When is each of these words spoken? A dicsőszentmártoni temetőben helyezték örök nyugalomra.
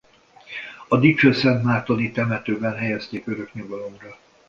A 0.87 0.97
dicsőszentmártoni 0.99 2.11
temetőben 2.11 2.75
helyezték 2.75 3.27
örök 3.27 3.53
nyugalomra. 3.53 4.15